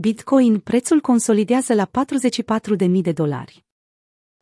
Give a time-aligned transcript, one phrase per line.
[0.00, 1.90] Bitcoin, prețul consolidează la 44.000
[3.02, 3.64] de dolari.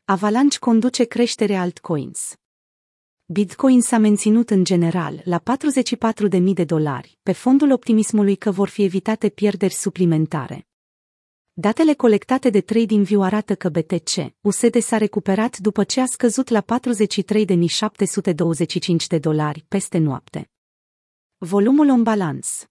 [0.05, 2.35] Avalanche conduce creșterea altcoins.
[3.27, 5.43] Bitcoin s-a menținut în general la
[6.39, 10.67] 44.000 de dolari, pe fondul optimismului că vor fi evitate pierderi suplimentare.
[11.53, 16.63] Datele colectate de TradingView arată că BTC, USD s-a recuperat după ce a scăzut la
[16.63, 16.67] 43.725
[19.09, 20.51] de dolari peste noapte.
[21.39, 22.67] Volumul în balans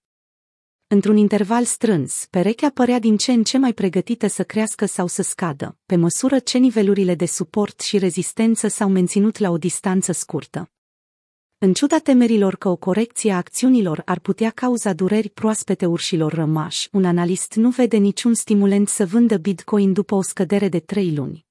[0.96, 5.22] Într-un interval strâns, perechea părea din ce în ce mai pregătită să crească sau să
[5.22, 10.72] scadă, pe măsură ce nivelurile de suport și rezistență s-au menținut la o distanță scurtă.
[11.58, 16.90] În ciuda temerilor că o corecție a acțiunilor ar putea cauza dureri proaspete urșilor rămași,
[16.92, 21.46] un analist nu vede niciun stimulent să vândă Bitcoin după o scădere de trei luni.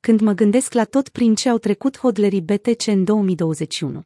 [0.00, 4.02] Când mă gândesc la tot prin ce au trecut hodlerii BTC în 2021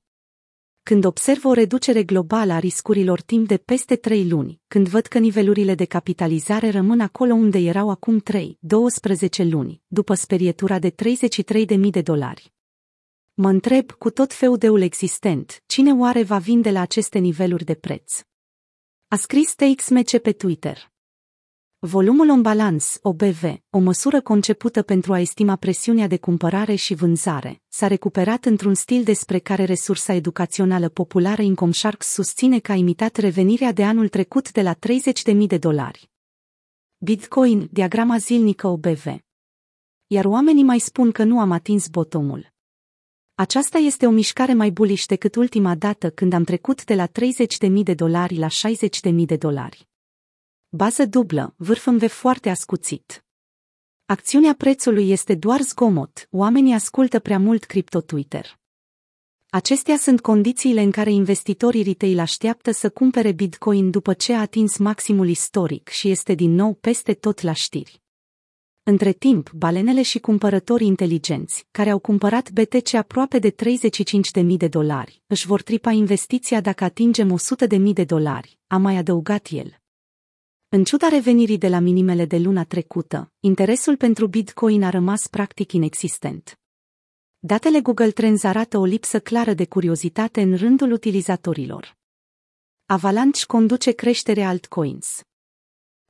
[0.88, 5.18] când observ o reducere globală a riscurilor timp de peste 3 luni, când văd că
[5.18, 12.02] nivelurile de capitalizare rămân acolo unde erau acum 3-12 luni, după sperietura de 33.000 de
[12.02, 12.52] dolari.
[13.34, 18.20] Mă întreb, cu tot feudeul existent, cine oare va vinde la aceste niveluri de preț?
[19.08, 20.94] A scris TXMC pe Twitter.
[21.86, 27.62] Volumul în balans, OBV, o măsură concepută pentru a estima presiunea de cumpărare și vânzare,
[27.68, 33.16] s-a recuperat într-un stil despre care resursa educațională populară Income Sharks susține că a imitat
[33.16, 36.10] revenirea de anul trecut de la 30.000 de dolari.
[36.96, 39.04] Bitcoin, diagrama zilnică OBV.
[40.06, 42.52] Iar oamenii mai spun că nu am atins botomul.
[43.34, 47.82] Aceasta este o mișcare mai bullish decât ultima dată când am trecut de la 30.000
[47.82, 49.88] de dolari la 60.000 de dolari.
[50.76, 53.24] Bază dublă, vârf în V foarte ascuțit.
[54.06, 58.58] Acțiunea prețului este doar zgomot, oamenii ascultă prea mult cripto Twitter.
[59.50, 64.76] Acestea sunt condițiile în care investitorii retail așteaptă să cumpere Bitcoin după ce a atins
[64.76, 68.02] maximul istoric și este din nou peste tot la știri.
[68.82, 73.54] Între timp, balenele și cumpărătorii inteligenți, care au cumpărat BTC aproape de
[74.42, 77.38] 35.000 de dolari, își vor tripa investiția dacă atingem
[77.78, 79.80] 100.000 de dolari, a mai adăugat el.
[80.68, 85.72] În ciuda revenirii de la minimele de luna trecută, interesul pentru Bitcoin a rămas practic
[85.72, 86.58] inexistent.
[87.38, 91.96] Datele Google Trends arată o lipsă clară de curiozitate în rândul utilizatorilor.
[92.86, 95.20] Avalanche conduce creșterea altcoins.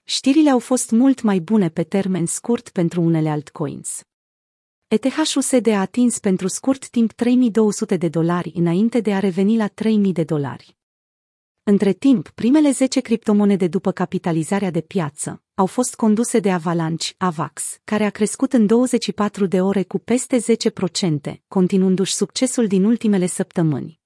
[0.03, 4.03] Știrile au fost mult mai bune pe termen scurt pentru unele altcoins.
[4.89, 10.13] ETH-USD a atins pentru scurt timp 3200 de dolari înainte de a reveni la 3000
[10.13, 10.76] de dolari.
[11.69, 17.79] Între timp, primele 10 criptomonede după capitalizarea de piață au fost conduse de Avalanche, Avax,
[17.85, 20.37] care a crescut în 24 de ore cu peste
[21.31, 24.01] 10%, continuându-și succesul din ultimele săptămâni.